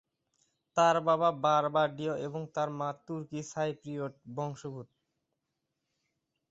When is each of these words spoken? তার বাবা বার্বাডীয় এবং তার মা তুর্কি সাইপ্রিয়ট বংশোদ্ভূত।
তার 0.77 0.95
বাবা 1.07 1.29
বার্বাডীয় 1.43 2.13
এবং 2.27 2.41
তার 2.55 2.69
মা 2.79 2.89
তুর্কি 3.05 3.39
সাইপ্রিয়ট 3.51 4.13
বংশোদ্ভূত। 4.35 4.89